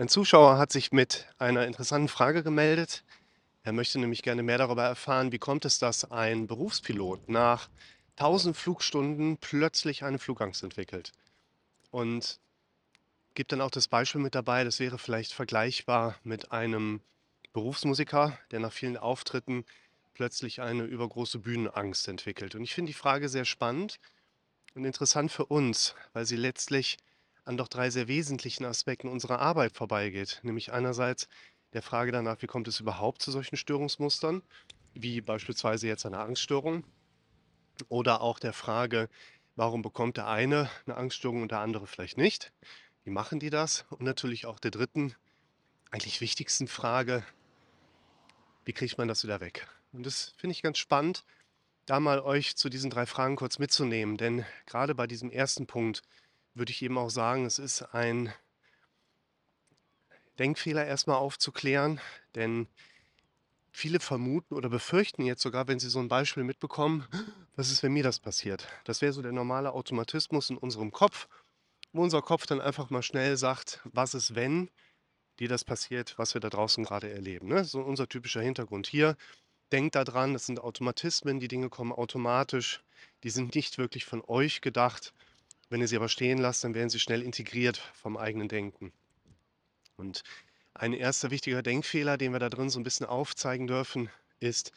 [0.00, 3.02] Ein Zuschauer hat sich mit einer interessanten Frage gemeldet.
[3.64, 7.68] Er möchte nämlich gerne mehr darüber erfahren, wie kommt es, dass ein Berufspilot nach
[8.14, 11.10] 1000 Flugstunden plötzlich eine Flugangst entwickelt.
[11.90, 12.38] Und
[13.34, 17.00] gibt dann auch das Beispiel mit dabei, das wäre vielleicht vergleichbar mit einem
[17.52, 19.64] Berufsmusiker, der nach vielen Auftritten
[20.14, 22.54] plötzlich eine übergroße Bühnenangst entwickelt.
[22.54, 23.98] Und ich finde die Frage sehr spannend
[24.76, 26.98] und interessant für uns, weil sie letztlich
[27.48, 30.40] an doch drei sehr wesentlichen Aspekten unserer Arbeit vorbeigeht.
[30.42, 31.28] Nämlich einerseits
[31.72, 34.42] der Frage danach, wie kommt es überhaupt zu solchen Störungsmustern,
[34.92, 36.84] wie beispielsweise jetzt eine Angststörung,
[37.88, 39.08] oder auch der Frage,
[39.56, 42.52] warum bekommt der eine eine Angststörung und der andere vielleicht nicht?
[43.04, 43.86] Wie machen die das?
[43.88, 45.14] Und natürlich auch der dritten,
[45.90, 47.24] eigentlich wichtigsten Frage,
[48.66, 49.66] wie kriegt man das wieder weg?
[49.92, 51.24] Und das finde ich ganz spannend,
[51.86, 54.18] da mal euch zu diesen drei Fragen kurz mitzunehmen.
[54.18, 56.02] Denn gerade bei diesem ersten Punkt
[56.58, 58.32] würde ich eben auch sagen, es ist ein
[60.38, 62.00] Denkfehler erstmal aufzuklären,
[62.34, 62.68] denn
[63.72, 67.06] viele vermuten oder befürchten jetzt sogar, wenn sie so ein Beispiel mitbekommen,
[67.56, 68.68] was ist, wenn mir das passiert?
[68.84, 71.28] Das wäre so der normale Automatismus in unserem Kopf,
[71.92, 74.70] wo unser Kopf dann einfach mal schnell sagt, was ist, wenn
[75.38, 77.48] dir das passiert, was wir da draußen gerade erleben.
[77.48, 77.64] Ne?
[77.64, 79.16] So unser typischer Hintergrund hier.
[79.70, 82.82] Denkt daran, das sind Automatismen, die Dinge kommen automatisch,
[83.22, 85.12] die sind nicht wirklich von euch gedacht.
[85.70, 88.92] Wenn ihr sie aber stehen lasst, dann werden sie schnell integriert vom eigenen Denken.
[89.96, 90.22] Und
[90.74, 94.08] ein erster wichtiger Denkfehler, den wir da drin so ein bisschen aufzeigen dürfen,
[94.40, 94.72] ist,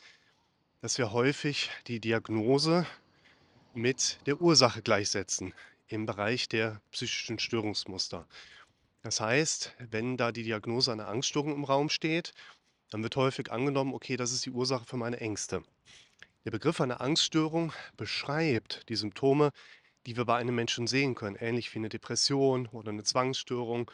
[0.81, 2.85] dass wir häufig die Diagnose
[3.73, 5.53] mit der Ursache gleichsetzen
[5.87, 8.27] im Bereich der psychischen Störungsmuster.
[9.03, 12.33] Das heißt, wenn da die Diagnose einer Angststörung im Raum steht,
[12.89, 15.63] dann wird häufig angenommen, okay, das ist die Ursache für meine Ängste.
[16.45, 19.51] Der Begriff einer Angststörung beschreibt die Symptome,
[20.05, 23.89] die wir bei einem Menschen sehen können, ähnlich wie eine Depression oder eine Zwangsstörung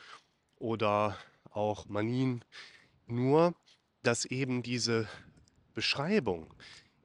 [0.55, 1.17] oder
[1.51, 2.43] auch Manien.
[3.07, 3.55] Nur,
[4.03, 5.07] dass eben diese
[5.73, 6.53] Beschreibung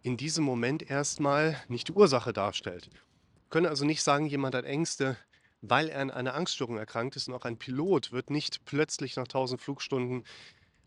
[0.02, 2.90] in diesem Moment erstmal nicht die Ursache darstellt.
[2.92, 5.16] Wir können also nicht sagen, jemand hat Ängste,
[5.60, 7.28] weil er an einer Angststörung erkrankt ist.
[7.28, 10.24] Und auch ein Pilot wird nicht plötzlich nach 1000 Flugstunden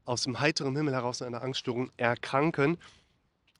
[0.03, 2.78] aus dem heiteren Himmel heraus an einer Angststörung erkranken,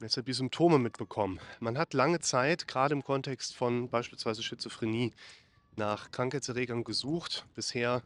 [0.02, 1.40] deshalb die Symptome mitbekommen.
[1.60, 5.14] Man hat lange Zeit, gerade im Kontext von beispielsweise Schizophrenie,
[5.78, 7.46] nach Krankheitserregern gesucht.
[7.56, 8.02] Bisher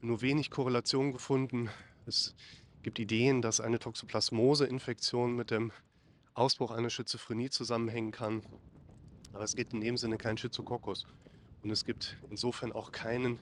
[0.00, 1.70] nur wenig Korrelation gefunden.
[2.06, 2.34] Es
[2.82, 5.72] gibt Ideen, dass eine Toxoplasmose-Infektion mit dem
[6.34, 8.42] Ausbruch einer Schizophrenie zusammenhängen kann.
[9.32, 11.06] Aber es gibt in dem Sinne keinen Schizococcus.
[11.62, 13.38] Und es gibt insofern auch keinen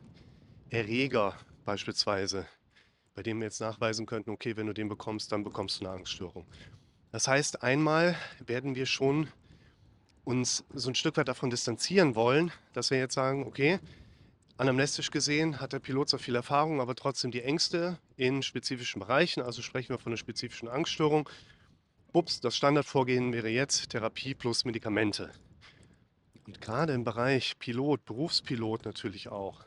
[0.69, 2.47] Erreger beispielsweise,
[3.15, 5.97] bei dem wir jetzt nachweisen könnten, okay, wenn du den bekommst, dann bekommst du eine
[5.97, 6.47] Angststörung.
[7.13, 9.29] Das heißt, einmal werden wir schon
[10.25, 13.81] uns so ein Stück weit davon distanzieren wollen, dass wir jetzt sagen, okay,
[14.57, 19.43] anamnestisch gesehen hat der Pilot zwar viel Erfahrung, aber trotzdem die Ängste in spezifischen Bereichen,
[19.43, 21.29] also sprechen wir von einer spezifischen Angststörung.
[22.13, 25.31] Ups, das Standardvorgehen wäre jetzt Therapie plus Medikamente.
[26.47, 29.65] Und gerade im Bereich Pilot, Berufspilot natürlich auch,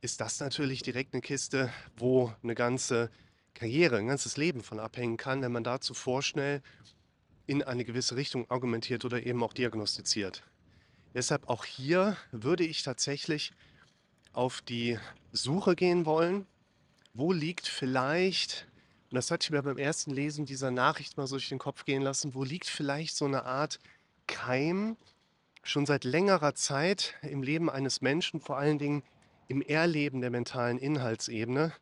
[0.00, 3.10] ist das natürlich direkt eine Kiste, wo eine ganze
[3.56, 6.62] Karriere, ein ganzes Leben von abhängen kann, wenn man dazu vorschnell
[7.46, 10.42] in eine gewisse Richtung argumentiert oder eben auch diagnostiziert.
[11.14, 13.52] Deshalb auch hier würde ich tatsächlich
[14.32, 14.98] auf die
[15.32, 16.46] Suche gehen wollen,
[17.14, 18.68] wo liegt vielleicht,
[19.10, 21.86] und das hatte ich mir beim ersten Lesen dieser Nachricht mal so durch den Kopf
[21.86, 23.78] gehen lassen, wo liegt vielleicht so eine Art
[24.26, 24.98] Keim
[25.62, 29.02] schon seit längerer Zeit im Leben eines Menschen, vor allen Dingen
[29.48, 31.72] im Erleben der mentalen Inhaltsebene,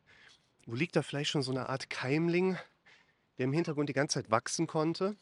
[0.66, 2.58] wo liegt da vielleicht schon so eine Art Keimling,
[3.38, 5.16] der im Hintergrund die ganze Zeit wachsen konnte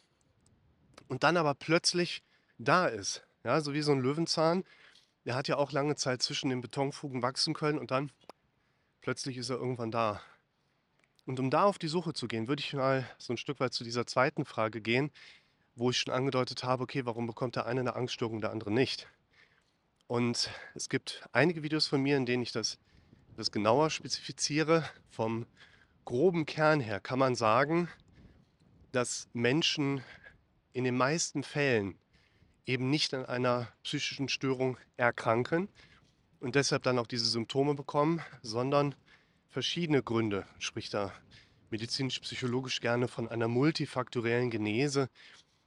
[1.08, 2.22] und dann aber plötzlich
[2.58, 3.26] da ist.
[3.44, 4.64] Ja, so wie so ein Löwenzahn.
[5.24, 8.10] Der hat ja auch lange Zeit zwischen den Betonfugen wachsen können und dann
[9.00, 10.20] plötzlich ist er irgendwann da.
[11.26, 13.72] Und um da auf die Suche zu gehen, würde ich mal so ein Stück weit
[13.72, 15.12] zu dieser zweiten Frage gehen,
[15.76, 19.08] wo ich schon angedeutet habe, okay, warum bekommt der eine eine Angststörung, der andere nicht?
[20.08, 22.78] Und es gibt einige Videos von mir, in denen ich das,
[23.36, 24.88] das genauer spezifiziere.
[25.10, 25.46] Vom
[26.04, 27.88] groben Kern her kann man sagen,
[28.92, 30.02] dass Menschen
[30.72, 31.98] in den meisten Fällen
[32.66, 35.68] eben nicht an einer psychischen Störung erkranken
[36.40, 38.94] und deshalb dann auch diese Symptome bekommen, sondern
[39.48, 41.12] verschiedene Gründe, spricht da
[41.70, 45.08] medizinisch-psychologisch gerne von einer multifaktoriellen Genese,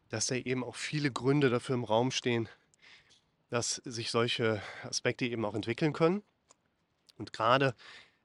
[0.10, 2.48] dass da eben auch viele Gründe dafür im Raum stehen,
[3.50, 6.24] dass sich solche Aspekte eben auch entwickeln können.
[7.18, 7.76] Und gerade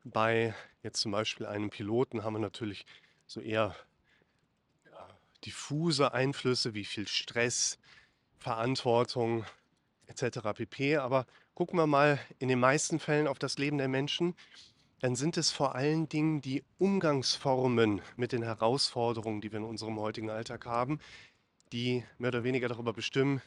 [0.04, 2.86] bei jetzt zum Beispiel einem Piloten haben wir natürlich
[3.26, 3.76] so eher
[5.44, 7.78] diffuse Einflüsse wie viel Stress,
[8.38, 9.44] Verantwortung
[10.06, 10.40] etc.
[10.54, 10.96] pp.
[10.96, 14.34] Aber gucken wir mal in den meisten Fällen auf das Leben der Menschen,
[15.00, 19.98] dann sind es vor allen Dingen die Umgangsformen mit den Herausforderungen, die wir in unserem
[19.98, 21.00] heutigen Alltag haben,
[21.72, 23.40] die mehr oder weniger darüber bestimmen,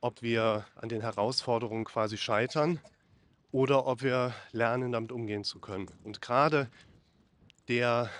[0.00, 2.80] ob wir an den Herausforderungen quasi scheitern
[3.52, 5.88] oder ob wir lernen, damit umgehen zu können.
[6.02, 6.68] Und gerade
[7.68, 8.10] der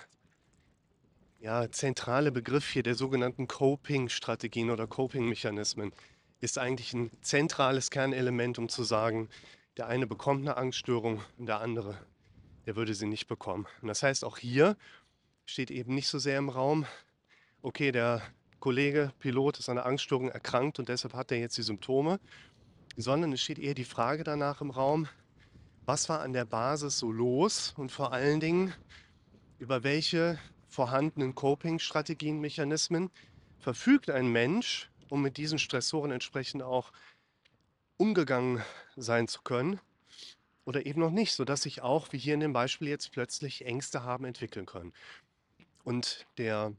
[1.41, 5.93] ja, zentrale Begriff hier der sogenannten Coping-Strategien oder Coping-Mechanismen
[6.41, 9.29] ist eigentlich ein zentrales Kernelement, um zu sagen,
[9.77, 11.99] der eine bekommt eine Angststörung und der andere,
[12.67, 13.67] der würde sie nicht bekommen.
[13.81, 14.77] Und das heißt, auch hier
[15.47, 16.87] steht eben nicht so sehr im Raum,
[17.63, 18.23] okay, der
[18.61, 22.21] Kollege, Pilot ist an einer Angststörung erkrankt und deshalb hat er jetzt die Symptome,
[22.97, 25.09] sondern es steht eher die Frage danach im Raum,
[25.85, 28.75] was war an der Basis so los und vor allen Dingen,
[29.59, 30.39] über welche
[30.69, 33.11] vorhandenen Coping-Strategien, Mechanismen
[33.59, 36.93] verfügt ein Mensch, um mit diesen Stressoren entsprechend auch
[37.97, 38.63] umgegangen
[38.97, 39.81] sein zu können
[40.65, 44.05] oder eben noch nicht, sodass sich auch, wie hier in dem Beispiel jetzt, plötzlich Ängste
[44.05, 44.93] haben entwickeln können.
[45.85, 46.75] Und der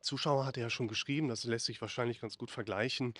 [0.00, 3.14] Zuschauer hatte ja schon geschrieben, das lässt sich wahrscheinlich ganz gut vergleichen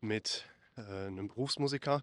[0.00, 0.44] mit
[0.76, 2.02] äh, einem Berufsmusiker.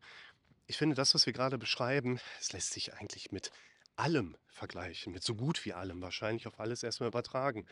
[0.67, 3.51] Ich finde, das, was wir gerade beschreiben, es lässt sich eigentlich mit
[3.95, 7.67] allem vergleichen, mit so gut wie allem, wahrscheinlich auf alles erstmal übertragen.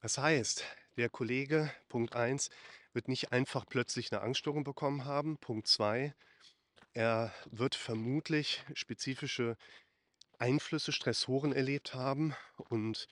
[0.00, 0.64] Das heißt,
[0.96, 2.50] der Kollege, Punkt 1,
[2.92, 5.38] wird nicht einfach plötzlich eine Angststörung bekommen haben.
[5.38, 6.14] Punkt 2,
[6.92, 9.56] er wird vermutlich spezifische
[10.38, 13.06] Einflüsse, Stressoren erlebt haben und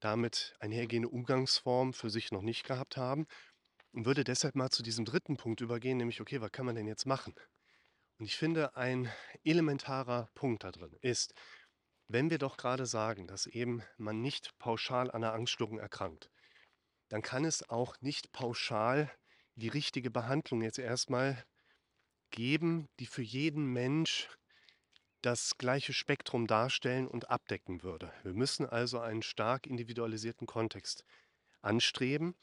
[0.00, 3.26] damit einhergehende Umgangsformen für sich noch nicht gehabt haben
[3.92, 6.86] und würde deshalb mal zu diesem dritten Punkt übergehen, nämlich, okay, was kann man denn
[6.86, 7.34] jetzt machen?
[8.18, 9.12] Und ich finde, ein
[9.44, 11.34] elementarer Punkt da drin ist,
[12.08, 16.30] wenn wir doch gerade sagen, dass eben man nicht pauschal an einer Angststörung erkrankt,
[17.08, 19.10] dann kann es auch nicht pauschal
[19.54, 21.44] die richtige Behandlung jetzt erstmal
[22.30, 24.28] geben, die für jeden Mensch
[25.22, 28.12] das gleiche Spektrum darstellen und abdecken würde.
[28.22, 31.04] Wir müssen also einen stark individualisierten Kontext
[31.62, 32.36] anstreben.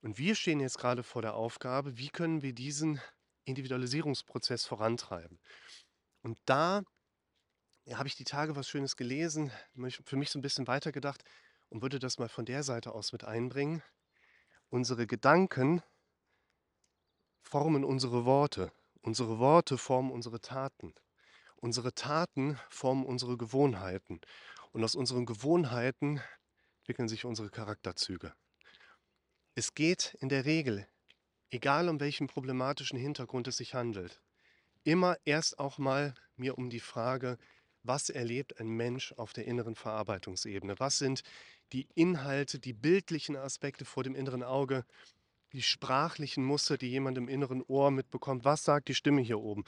[0.00, 3.00] Und wir stehen jetzt gerade vor der Aufgabe, wie können wir diesen
[3.44, 5.38] Individualisierungsprozess vorantreiben.
[6.22, 6.82] Und da
[7.84, 9.50] ja, habe ich die Tage was Schönes gelesen,
[10.04, 11.24] für mich so ein bisschen weitergedacht
[11.70, 13.82] und würde das mal von der Seite aus mit einbringen.
[14.68, 15.82] Unsere Gedanken
[17.42, 18.72] formen unsere Worte.
[19.02, 20.94] Unsere Worte formen unsere Taten.
[21.56, 24.20] Unsere Taten formen unsere Gewohnheiten.
[24.72, 26.20] Und aus unseren Gewohnheiten
[26.80, 28.34] entwickeln sich unsere Charakterzüge.
[29.54, 30.86] Es geht in der Regel,
[31.50, 34.20] egal um welchen problematischen Hintergrund es sich handelt,
[34.84, 37.38] immer erst auch mal mir um die Frage,
[37.82, 40.78] was erlebt ein Mensch auf der inneren Verarbeitungsebene?
[40.78, 41.22] Was sind
[41.72, 44.84] die Inhalte, die bildlichen Aspekte vor dem inneren Auge,
[45.52, 48.44] die sprachlichen Muster, die jemand im inneren Ohr mitbekommt?
[48.44, 49.64] Was sagt die Stimme hier oben?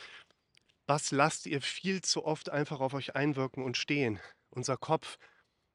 [0.87, 4.21] Was lasst ihr viel zu oft einfach auf euch einwirken und stehen?
[4.51, 5.19] Unser Kopf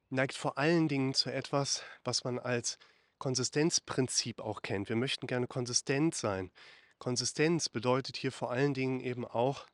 [0.09, 2.77] neigt vor allen Dingen zu etwas, was man als
[3.17, 4.89] Konsistenzprinzip auch kennt.
[4.89, 6.51] Wir möchten gerne konsistent sein.
[6.99, 9.67] Konsistenz bedeutet hier vor allen Dingen eben auch,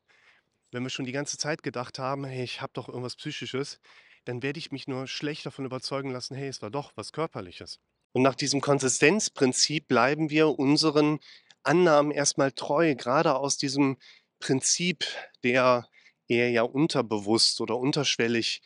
[0.72, 3.80] wenn wir schon die ganze Zeit gedacht haben, hey, ich habe doch irgendwas Psychisches,
[4.26, 7.80] dann werde ich mich nur schlecht davon überzeugen lassen, hey, es war doch was Körperliches.
[8.14, 11.20] Und nach diesem Konsistenzprinzip bleiben wir unseren
[11.64, 13.98] Annahmen erstmal treu, gerade aus diesem
[14.40, 15.06] Prinzip
[15.44, 15.88] der
[16.28, 18.62] eher ja unterbewusst oder unterschwellig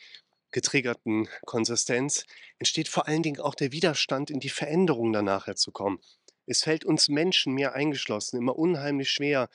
[0.50, 2.24] getriggerten Konsistenz
[2.58, 6.00] entsteht vor allen Dingen auch der Widerstand, in die Veränderung danach zu kommen.
[6.46, 9.48] Es fällt uns Menschen, mir eingeschlossen, immer unheimlich schwer,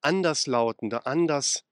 [0.00, 1.64] anderslautende, anders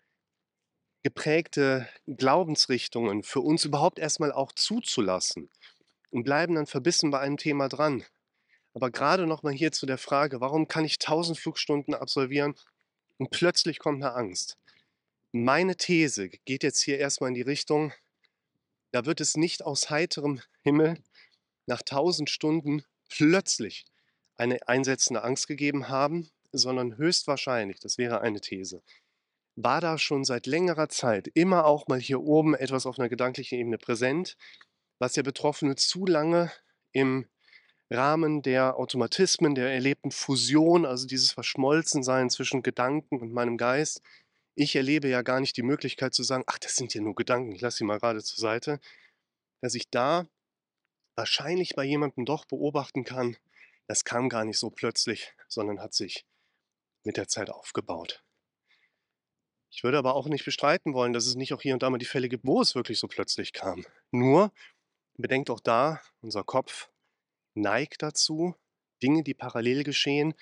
[1.02, 5.50] geprägte Glaubensrichtungen für uns überhaupt erstmal auch zuzulassen
[6.11, 8.05] und bleiben dann verbissen bei einem Thema dran.
[8.75, 12.55] Aber gerade nochmal hier zu der Frage, warum kann ich 1000 Flugstunden absolvieren
[13.19, 14.59] und plötzlich kommt eine Angst?
[15.33, 17.93] Meine These geht jetzt hier erstmal in die Richtung,
[18.92, 20.99] da wird es nicht aus heiterem Himmel
[21.66, 23.85] nach 1000 Stunden plötzlich
[24.37, 28.82] eine einsetzende Angst gegeben haben, sondern höchstwahrscheinlich, das wäre eine These,
[29.56, 33.59] war da schon seit längerer Zeit immer auch mal hier oben etwas auf einer gedanklichen
[33.59, 34.37] Ebene präsent,
[34.99, 36.50] was der Betroffene zu lange
[36.92, 37.26] im
[37.90, 44.00] Rahmen der Automatismen, der erlebten Fusion, also dieses Verschmolzensein zwischen Gedanken und meinem Geist.
[44.54, 47.52] Ich erlebe ja gar nicht die Möglichkeit zu sagen, ach, das sind ja nur Gedanken,
[47.52, 48.80] ich lasse sie mal gerade zur Seite,
[49.61, 50.26] dass ich da
[51.16, 53.37] wahrscheinlich bei jemandem doch beobachten kann,
[53.87, 56.25] das kam gar nicht so plötzlich, sondern hat sich
[57.04, 58.23] mit der Zeit aufgebaut.
[59.71, 61.99] Ich würde aber auch nicht bestreiten wollen, dass es nicht auch hier und da mal
[61.99, 63.85] die Fälle gibt, wo es wirklich so plötzlich kam.
[64.11, 64.52] Nur
[65.16, 66.90] bedenkt auch da, unser Kopf
[67.54, 68.54] neigt dazu,
[69.02, 70.35] Dinge, die parallel geschehen,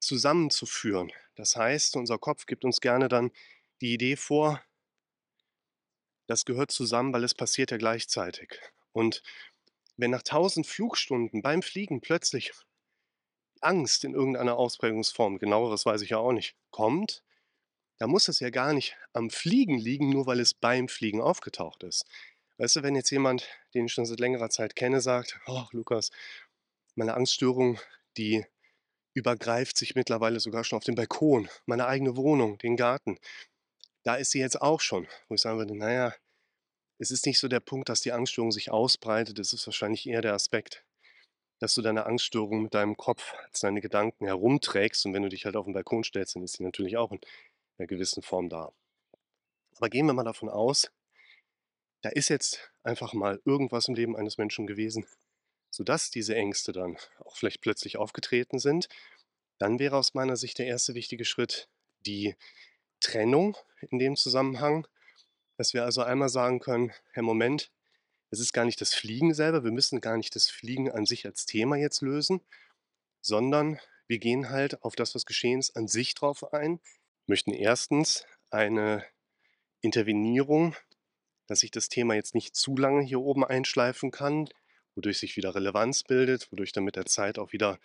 [0.00, 1.12] zusammenzuführen.
[1.36, 3.30] Das heißt, unser Kopf gibt uns gerne dann
[3.80, 4.62] die Idee vor,
[6.26, 8.58] Das gehört zusammen, weil es passiert ja gleichzeitig.
[8.92, 9.22] Und
[9.96, 12.52] wenn nach 1000 Flugstunden beim Fliegen plötzlich
[13.60, 17.22] Angst in irgendeiner Ausprägungsform, genaueres weiß ich ja auch nicht, kommt,
[17.98, 21.82] da muss es ja gar nicht am Fliegen liegen, nur weil es beim Fliegen aufgetaucht
[21.84, 22.06] ist.
[22.58, 26.10] Weißt du, wenn jetzt jemand, den ich schon seit längerer Zeit kenne, sagt, oh Lukas,
[26.94, 27.78] meine Angststörung,
[28.16, 28.46] die
[29.14, 33.18] übergreift sich mittlerweile sogar schon auf den Balkon, meine eigene Wohnung, den Garten.
[34.02, 36.14] Da ist sie jetzt auch schon, wo ich sagen würde, naja,
[36.98, 40.20] es ist nicht so der Punkt, dass die Angststörung sich ausbreitet, es ist wahrscheinlich eher
[40.20, 40.84] der Aspekt,
[41.60, 45.44] dass du deine Angststörung mit deinem Kopf als deine Gedanken herumträgst und wenn du dich
[45.44, 47.20] halt auf den Balkon stellst, dann ist sie natürlich auch in
[47.78, 48.72] einer gewissen Form da.
[49.76, 50.90] Aber gehen wir mal davon aus,
[52.02, 55.06] da ist jetzt einfach mal irgendwas im Leben eines Menschen gewesen,
[55.74, 58.88] sodass diese Ängste dann auch vielleicht plötzlich aufgetreten sind,
[59.58, 61.68] dann wäre aus meiner Sicht der erste wichtige Schritt
[62.06, 62.36] die
[63.00, 63.56] Trennung
[63.90, 64.86] in dem Zusammenhang,
[65.56, 67.72] dass wir also einmal sagen können, Herr Moment,
[68.30, 71.26] es ist gar nicht das Fliegen selber, wir müssen gar nicht das Fliegen an sich
[71.26, 72.40] als Thema jetzt lösen,
[73.20, 76.78] sondern wir gehen halt auf das, was geschehen ist, an sich drauf ein,
[77.26, 79.04] möchten erstens eine
[79.80, 80.76] Intervenierung,
[81.48, 84.48] dass sich das Thema jetzt nicht zu lange hier oben einschleifen kann,
[84.94, 87.78] wodurch sich wieder Relevanz bildet, wodurch dann mit der Zeit auch wieder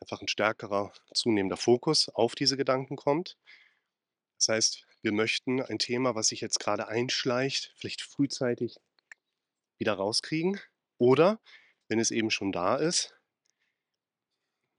[0.00, 3.36] einfach ein stärkerer, zunehmender Fokus auf diese Gedanken kommt.
[4.38, 8.76] Das heißt, wir möchten ein Thema, was sich jetzt gerade einschleicht, vielleicht frühzeitig
[9.78, 10.60] wieder rauskriegen.
[10.98, 11.40] Oder,
[11.88, 13.14] wenn es eben schon da ist,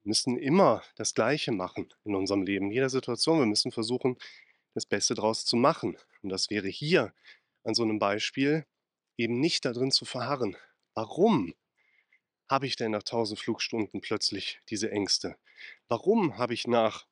[0.04, 3.40] müssen immer das Gleiche machen in unserem Leben, in jeder Situation.
[3.40, 4.18] Wir müssen versuchen,
[4.74, 5.98] das Beste daraus zu machen.
[6.22, 7.14] Und das wäre hier
[7.64, 8.66] an so einem Beispiel
[9.18, 10.56] eben nicht darin zu verharren.
[10.94, 11.54] Warum
[12.52, 15.38] habe ich denn nach 1000 Flugstunden plötzlich diese Ängste?
[15.88, 17.08] Warum habe ich nach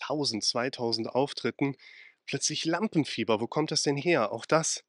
[0.00, 1.76] 1000, 2000 Auftritten
[2.24, 3.40] plötzlich Lampenfieber?
[3.40, 4.32] Wo kommt das denn her?
[4.32, 4.82] Auch das,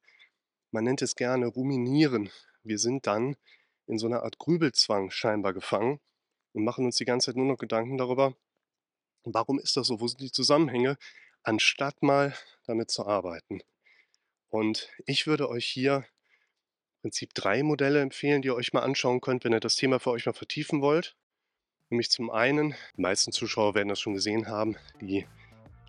[0.70, 2.30] man nennt es gerne Ruminieren.
[2.62, 3.36] Wir sind dann
[3.86, 6.00] in so einer Art Grübelzwang scheinbar gefangen
[6.54, 8.34] und machen uns die ganze Zeit nur noch Gedanken darüber,
[9.24, 10.00] warum ist das so?
[10.00, 10.96] Wo sind die Zusammenhänge?
[11.42, 13.60] Anstatt mal damit zu arbeiten.
[14.48, 16.06] Und ich würde euch hier
[17.02, 20.10] Prinzip drei Modelle empfehlen, die ihr euch mal anschauen könnt, wenn ihr das Thema für
[20.10, 21.16] euch mal vertiefen wollt.
[21.90, 25.26] Nämlich zum einen, die meisten Zuschauer werden das schon gesehen haben, die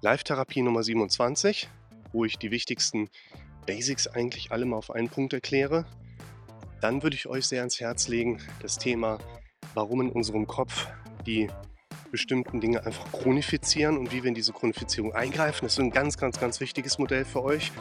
[0.02, 1.70] Live-Therapie Nummer 27,
[2.12, 3.10] wo ich die wichtigsten
[3.68, 5.86] Basics eigentlich alle mal auf einen Punkt erkläre.
[6.82, 9.20] Dann würde ich euch sehr ans Herz legen, das Thema,
[9.76, 10.88] warum in unserem Kopf
[11.26, 11.48] die
[12.12, 15.66] bestimmten Dinge einfach chronifizieren und wie wir in diese Chronifizierung eingreifen.
[15.66, 17.72] Das ist ein ganz, ganz, ganz wichtiges Modell für euch.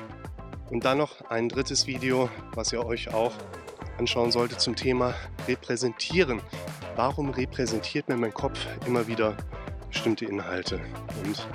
[0.70, 3.32] Und dann noch ein drittes Video, was ihr euch auch
[3.98, 5.14] anschauen solltet zum Thema
[5.46, 6.40] Repräsentieren.
[6.96, 9.36] Warum repräsentiert mir mein Kopf immer wieder
[9.88, 10.80] bestimmte Inhalte?
[11.24, 11.46] Und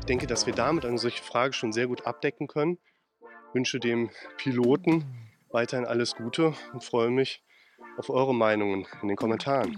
[0.00, 2.78] ich denke, dass wir damit eine solche Frage schon sehr gut abdecken können.
[3.20, 5.04] Ich wünsche dem Piloten
[5.50, 7.42] weiterhin alles Gute und freue mich
[7.96, 9.76] auf eure Meinungen in den Kommentaren.